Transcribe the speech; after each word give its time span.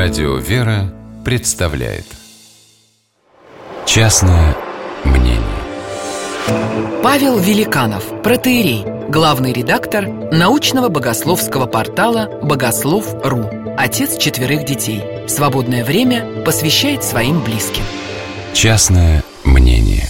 Радио 0.00 0.36
«Вера» 0.36 0.94
представляет 1.24 2.04
Частное 3.84 4.56
мнение 5.04 5.42
Павел 7.02 7.36
Великанов, 7.36 8.04
протеерей, 8.22 8.84
главный 9.10 9.52
редактор 9.52 10.06
научного 10.06 10.88
богословского 10.88 11.66
портала 11.66 12.30
«Богослов.ру», 12.44 13.50
отец 13.76 14.16
четверых 14.18 14.64
детей. 14.64 15.02
Свободное 15.26 15.84
время 15.84 16.44
посвящает 16.44 17.02
своим 17.02 17.42
близким. 17.42 17.82
Частное 18.52 19.24
мнение 19.44 20.08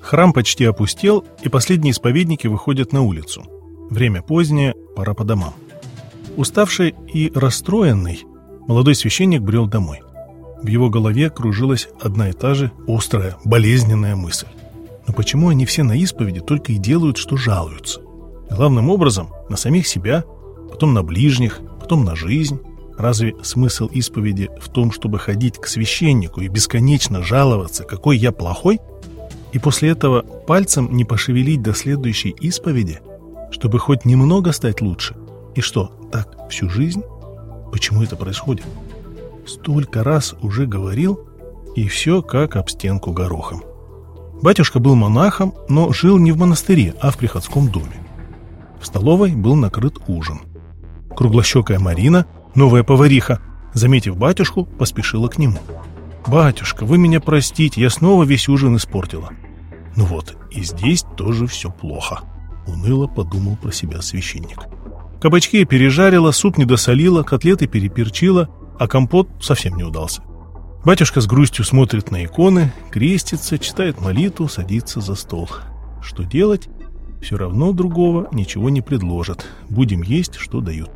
Храм 0.00 0.32
почти 0.32 0.64
опустел, 0.64 1.24
и 1.40 1.48
последние 1.48 1.92
исповедники 1.92 2.48
выходят 2.48 2.92
на 2.92 3.02
улицу. 3.02 3.44
Время 3.90 4.22
позднее, 4.22 4.74
пора 4.96 5.14
по 5.14 5.22
домам. 5.22 5.54
Уставший 6.36 6.94
и 7.12 7.32
расстроенный, 7.34 8.24
молодой 8.66 8.94
священник 8.94 9.42
брел 9.42 9.66
домой. 9.66 10.00
В 10.62 10.66
его 10.66 10.88
голове 10.88 11.28
кружилась 11.28 11.88
одна 12.00 12.30
и 12.30 12.32
та 12.32 12.54
же 12.54 12.70
острая, 12.86 13.36
болезненная 13.44 14.14
мысль. 14.14 14.46
Но 15.06 15.12
почему 15.12 15.48
они 15.48 15.66
все 15.66 15.82
на 15.82 15.96
исповеди 15.96 16.40
только 16.40 16.72
и 16.72 16.76
делают, 16.76 17.16
что 17.16 17.36
жалуются? 17.36 18.00
Главным 18.50 18.90
образом 18.90 19.30
на 19.48 19.56
самих 19.56 19.86
себя, 19.86 20.24
потом 20.70 20.94
на 20.94 21.02
ближних, 21.02 21.60
потом 21.80 22.04
на 22.04 22.14
жизнь. 22.14 22.60
Разве 22.96 23.34
смысл 23.42 23.86
исповеди 23.86 24.50
в 24.60 24.68
том, 24.68 24.92
чтобы 24.92 25.18
ходить 25.18 25.58
к 25.58 25.66
священнику 25.66 26.42
и 26.42 26.48
бесконечно 26.48 27.22
жаловаться, 27.22 27.84
какой 27.84 28.18
я 28.18 28.30
плохой? 28.30 28.78
И 29.52 29.58
после 29.58 29.90
этого 29.90 30.22
пальцем 30.22 30.94
не 30.94 31.04
пошевелить 31.04 31.62
до 31.62 31.74
следующей 31.74 32.30
исповеди, 32.30 33.00
чтобы 33.50 33.78
хоть 33.78 34.04
немного 34.04 34.52
стать 34.52 34.80
лучше? 34.80 35.16
И 35.54 35.60
что, 35.60 35.92
так 36.12 36.48
всю 36.50 36.68
жизнь? 36.68 37.02
Почему 37.72 38.02
это 38.02 38.16
происходит? 38.16 38.66
Столько 39.46 40.04
раз 40.04 40.34
уже 40.42 40.66
говорил, 40.66 41.20
и 41.74 41.88
все 41.88 42.22
как 42.22 42.56
об 42.56 42.68
стенку 42.68 43.12
горохом. 43.12 43.62
Батюшка 44.42 44.78
был 44.78 44.94
монахом, 44.94 45.54
но 45.68 45.92
жил 45.92 46.18
не 46.18 46.32
в 46.32 46.38
монастыре, 46.38 46.94
а 47.00 47.10
в 47.10 47.18
приходском 47.18 47.68
доме. 47.68 47.96
В 48.80 48.86
столовой 48.86 49.34
был 49.34 49.54
накрыт 49.54 49.98
ужин. 50.08 50.40
Круглощекая 51.14 51.78
Марина, 51.78 52.26
новая 52.54 52.82
повариха, 52.82 53.40
заметив 53.74 54.16
батюшку, 54.16 54.64
поспешила 54.64 55.28
к 55.28 55.38
нему. 55.38 55.58
«Батюшка, 56.26 56.84
вы 56.84 56.98
меня 56.98 57.20
простите, 57.20 57.80
я 57.80 57.90
снова 57.90 58.24
весь 58.24 58.48
ужин 58.48 58.76
испортила». 58.76 59.30
«Ну 59.96 60.04
вот, 60.04 60.36
и 60.50 60.62
здесь 60.62 61.04
тоже 61.16 61.46
все 61.46 61.70
плохо»,— 61.70 62.20
уныло 62.66 63.06
подумал 63.06 63.56
про 63.56 63.72
себя 63.72 64.00
священник. 64.00 64.60
Кабачки 65.20 65.66
пережарила, 65.66 66.30
суп 66.30 66.56
не 66.56 66.64
досолила, 66.64 67.22
котлеты 67.22 67.66
переперчила, 67.66 68.48
а 68.78 68.88
компот 68.88 69.28
совсем 69.42 69.76
не 69.76 69.84
удался. 69.84 70.22
Батюшка 70.82 71.20
с 71.20 71.26
грустью 71.26 71.62
смотрит 71.66 72.10
на 72.10 72.24
иконы, 72.24 72.72
крестится, 72.90 73.58
читает 73.58 74.00
молитву, 74.00 74.48
садится 74.48 75.02
за 75.02 75.14
стол. 75.14 75.50
Что 76.00 76.22
делать? 76.22 76.70
Все 77.20 77.36
равно 77.36 77.72
другого 77.72 78.28
ничего 78.32 78.70
не 78.70 78.80
предложат. 78.80 79.46
Будем 79.68 80.00
есть, 80.00 80.36
что 80.36 80.62
дают. 80.62 80.90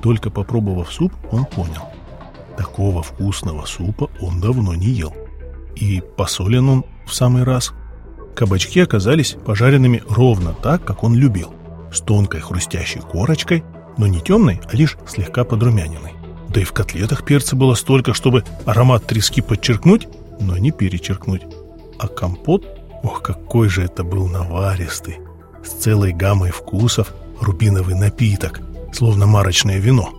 Только 0.00 0.30
попробовав 0.30 0.92
суп, 0.92 1.12
он 1.32 1.44
понял. 1.44 1.82
Такого 2.56 3.02
вкусного 3.02 3.64
супа 3.66 4.08
он 4.20 4.40
давно 4.40 4.76
не 4.76 4.90
ел. 4.90 5.12
И 5.74 6.00
посолен 6.16 6.68
он 6.68 6.84
в 7.04 7.12
самый 7.12 7.42
раз. 7.42 7.72
Кабачки 8.36 8.78
оказались 8.78 9.36
пожаренными 9.44 10.04
ровно 10.08 10.52
так, 10.52 10.84
как 10.84 11.02
он 11.02 11.16
любил 11.16 11.52
с 11.92 12.00
тонкой 12.00 12.40
хрустящей 12.40 13.00
корочкой, 13.00 13.64
но 13.96 14.06
не 14.06 14.20
темной, 14.20 14.60
а 14.70 14.76
лишь 14.76 14.96
слегка 15.06 15.44
подрумяненной. 15.44 16.12
Да 16.48 16.60
и 16.60 16.64
в 16.64 16.72
котлетах 16.72 17.24
перца 17.24 17.56
было 17.56 17.74
столько, 17.74 18.14
чтобы 18.14 18.44
аромат 18.64 19.06
трески 19.06 19.40
подчеркнуть, 19.40 20.08
но 20.40 20.56
не 20.56 20.70
перечеркнуть. 20.70 21.42
А 21.98 22.08
компот, 22.08 22.66
ох, 23.02 23.22
какой 23.22 23.68
же 23.68 23.82
это 23.82 24.04
был 24.04 24.26
наваристый, 24.28 25.18
с 25.64 25.70
целой 25.70 26.12
гаммой 26.12 26.50
вкусов, 26.50 27.12
рубиновый 27.40 27.94
напиток, 27.94 28.60
словно 28.92 29.26
марочное 29.26 29.78
вино. 29.78 30.10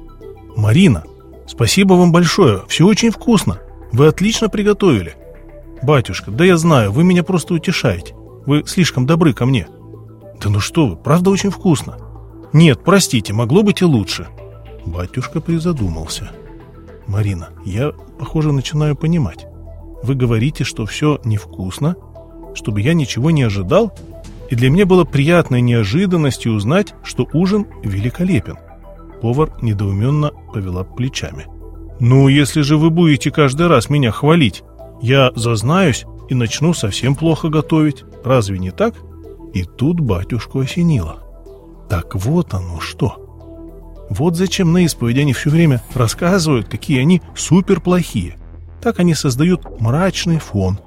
«Марина, 0.55 1.03
спасибо 1.47 1.94
вам 1.94 2.11
большое, 2.11 2.63
все 2.67 2.85
очень 2.85 3.11
вкусно, 3.11 3.59
вы 3.91 4.07
отлично 4.07 4.49
приготовили». 4.49 5.16
«Батюшка, 5.84 6.31
да 6.31 6.44
я 6.44 6.57
знаю, 6.57 6.91
вы 6.91 7.03
меня 7.03 7.23
просто 7.23 7.53
утешаете, 7.53 8.16
вы 8.45 8.63
слишком 8.66 9.05
добры 9.05 9.34
ко 9.34 9.45
мне». 9.45 9.67
«Да 10.41 10.49
ну 10.49 10.59
что 10.59 10.87
вы, 10.87 10.95
правда 10.95 11.29
очень 11.29 11.49
вкусно». 11.49 11.97
«Нет, 12.53 12.81
простите, 12.83 13.33
могло 13.33 13.63
быть 13.63 13.81
и 13.81 13.85
лучше». 13.85 14.27
Батюшка 14.85 15.41
призадумался. 15.41 16.31
«Марина, 17.07 17.49
я, 17.65 17.91
похоже, 18.19 18.51
начинаю 18.51 18.95
понимать. 18.95 19.47
Вы 20.03 20.15
говорите, 20.15 20.63
что 20.63 20.85
все 20.85 21.19
невкусно, 21.23 21.95
чтобы 22.53 22.81
я 22.81 22.93
ничего 22.93 23.31
не 23.31 23.43
ожидал, 23.43 23.93
и 24.49 24.55
для 24.55 24.69
меня 24.69 24.85
было 24.85 25.03
приятной 25.03 25.61
неожиданностью 25.61 26.53
узнать, 26.53 26.93
что 27.03 27.27
ужин 27.33 27.67
великолепен». 27.83 28.57
Повар 29.21 29.51
недоуменно 29.61 30.31
повела 30.53 30.83
плечами. 30.83 31.47
«Ну, 31.99 32.27
если 32.27 32.61
же 32.61 32.77
вы 32.77 32.89
будете 32.89 33.31
каждый 33.31 33.67
раз 33.67 33.89
меня 33.89 34.11
хвалить, 34.11 34.63
я 35.01 35.31
зазнаюсь 35.35 36.05
и 36.29 36.35
начну 36.35 36.73
совсем 36.73 37.15
плохо 37.15 37.49
готовить. 37.49 38.05
Разве 38.23 38.59
не 38.59 38.71
так?» 38.71 38.93
И 39.53 39.63
тут 39.63 40.00
батюшку 40.00 40.59
осенило. 40.59 41.24
Так 41.90 42.16
вот 42.16 42.53
оно 42.53 42.80
что. 42.80 43.24
Вот 44.09 44.35
зачем 44.35 44.72
на 44.72 44.85
исповеди 44.85 45.19
они 45.19 45.34
все 45.34 45.50
время 45.50 45.81
рассказывают, 45.94 46.68
какие 46.68 47.00
они 47.00 47.22
суперплохие. 47.35 48.38
Так 48.81 49.00
они 49.00 49.13
создают 49.13 49.81
мрачный 49.81 50.40
фон, 50.40 50.80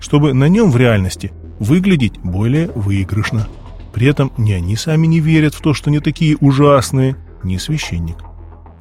чтобы 0.00 0.32
на 0.32 0.48
нем 0.48 0.70
в 0.70 0.76
реальности 0.76 1.32
выглядеть 1.58 2.18
более 2.18 2.68
выигрышно. 2.68 3.48
При 3.92 4.06
этом 4.08 4.32
ни 4.36 4.52
они 4.52 4.76
сами 4.76 5.06
не 5.06 5.20
верят 5.20 5.54
в 5.54 5.60
то, 5.60 5.74
что 5.74 5.90
они 5.90 6.00
такие 6.00 6.36
ужасные, 6.38 7.16
ни 7.42 7.56
священник. 7.56 8.18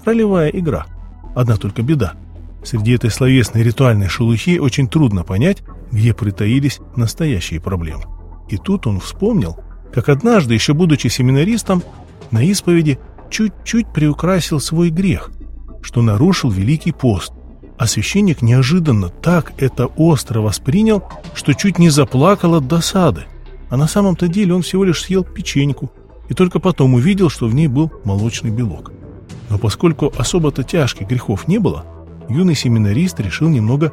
Ролевая 0.03 0.50
игра. 0.50 0.86
Одна 1.36 1.57
только 1.57 1.84
беда. 1.84 2.13
Среди 2.63 2.94
этой 2.94 3.12
словесной 3.12 3.63
ритуальной 3.63 4.07
шелухи 4.07 4.57
очень 4.57 4.88
трудно 4.88 5.24
понять, 5.24 5.63
где 5.92 6.13
притаились 6.13 6.80
настоящие 6.96 7.62
проблемы. 7.62 8.03
И 8.50 8.57
тут 8.57 8.88
он 8.88 9.00
вспомнил, 9.00 9.57
как 9.94 10.09
однажды, 10.09 10.53
еще 10.53 10.73
будучи 10.73 11.07
семинаристом, 11.07 11.83
на 12.31 12.44
исповеди 12.44 13.00
чуть-чуть 13.29 13.88
приукрасил 13.94 14.59
свой 14.59 14.89
грех, 14.89 15.31
что 15.81 16.01
нарушил 16.01 16.50
Великий 16.50 16.91
пост, 16.91 17.33
а 17.78 17.88
священник 17.88 18.41
неожиданно 18.41 19.09
так 19.09 19.53
это 19.57 19.88
остро 19.88 20.41
воспринял, 20.41 21.03
что 21.33 21.53
чуть 21.53 21.79
не 21.79 21.89
заплакал 21.89 22.56
от 22.56 22.67
досады. 22.67 23.25
А 23.69 23.78
на 23.78 23.88
самом-то 23.88 24.28
деле 24.28 24.53
он 24.53 24.62
всего 24.62 24.83
лишь 24.83 25.01
съел 25.01 25.23
печеньку 25.23 25.91
и 26.29 26.33
только 26.33 26.59
потом 26.59 26.94
увидел, 26.94 27.29
что 27.29 27.47
в 27.47 27.53
ней 27.53 27.67
был 27.67 27.91
молочный 28.03 28.51
белок. 28.51 28.91
Но 29.50 29.57
поскольку 29.57 30.13
особо-то 30.17 30.63
тяжких 30.63 31.07
грехов 31.07 31.47
не 31.47 31.59
было, 31.59 31.85
юный 32.29 32.56
семинарист 32.56 33.19
решил 33.19 33.50
немного 33.50 33.91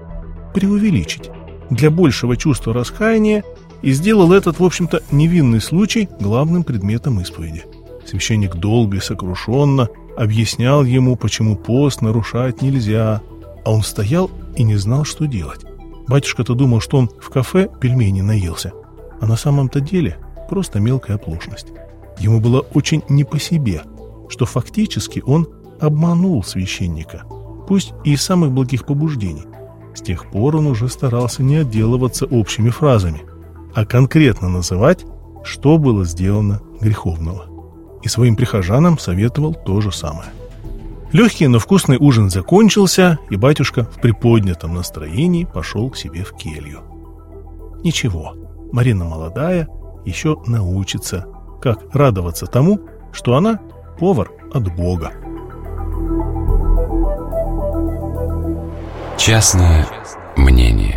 преувеличить. 0.54 1.30
Для 1.70 1.90
большего 1.90 2.36
чувства 2.36 2.72
раскаяния 2.72 3.44
и 3.82 3.92
сделал 3.92 4.32
этот, 4.32 4.60
в 4.60 4.64
общем-то, 4.64 5.02
невинный 5.10 5.60
случай 5.60 6.08
главным 6.20 6.64
предметом 6.64 7.20
исповеди. 7.20 7.64
Священник 8.06 8.56
долго 8.56 8.96
и 8.96 9.00
сокрушенно 9.00 9.88
объяснял 10.16 10.84
ему, 10.84 11.16
почему 11.16 11.56
пост 11.56 12.00
нарушать 12.00 12.62
нельзя, 12.62 13.20
а 13.64 13.72
он 13.72 13.82
стоял 13.82 14.30
и 14.56 14.62
не 14.62 14.76
знал, 14.76 15.04
что 15.04 15.26
делать. 15.26 15.60
Батюшка-то 16.08 16.54
думал, 16.54 16.80
что 16.80 16.98
он 16.98 17.10
в 17.20 17.30
кафе 17.30 17.68
пельмени 17.80 18.20
наелся, 18.20 18.72
а 19.20 19.26
на 19.26 19.36
самом-то 19.36 19.80
деле 19.80 20.16
просто 20.48 20.80
мелкая 20.80 21.16
оплошность. 21.16 21.68
Ему 22.18 22.40
было 22.40 22.60
очень 22.74 23.02
не 23.08 23.24
по 23.24 23.38
себе, 23.38 23.82
что 24.28 24.46
фактически 24.46 25.22
он 25.24 25.48
обманул 25.80 26.42
священника, 26.44 27.24
пусть 27.66 27.92
и 28.04 28.12
из 28.12 28.22
самых 28.22 28.52
благих 28.52 28.84
побуждений. 28.84 29.44
С 29.94 30.00
тех 30.00 30.30
пор 30.30 30.56
он 30.56 30.66
уже 30.66 30.88
старался 30.88 31.42
не 31.42 31.56
отделываться 31.56 32.26
общими 32.26 32.70
фразами– 32.70 33.22
а 33.74 33.84
конкретно 33.84 34.48
называть, 34.48 35.04
что 35.44 35.78
было 35.78 36.04
сделано 36.04 36.60
греховного. 36.80 37.46
И 38.02 38.08
своим 38.08 38.36
прихожанам 38.36 38.98
советовал 38.98 39.54
то 39.54 39.80
же 39.80 39.92
самое. 39.92 40.30
Легкий, 41.12 41.46
но 41.46 41.58
вкусный 41.58 41.98
ужин 41.98 42.30
закончился, 42.30 43.18
и 43.28 43.36
батюшка 43.36 43.84
в 43.84 44.00
приподнятом 44.00 44.74
настроении 44.74 45.44
пошел 45.44 45.90
к 45.90 45.96
себе 45.96 46.24
в 46.24 46.32
келью. 46.32 46.80
Ничего, 47.84 48.34
Марина 48.72 49.04
молодая, 49.04 49.68
еще 50.04 50.42
научится, 50.46 51.26
как 51.60 51.94
радоваться 51.94 52.46
тому, 52.46 52.80
что 53.12 53.36
она 53.36 53.60
повар 53.98 54.30
от 54.52 54.74
Бога. 54.74 55.12
Частное 59.18 59.86
мнение 60.36 60.91